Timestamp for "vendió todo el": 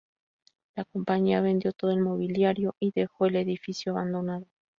1.41-1.99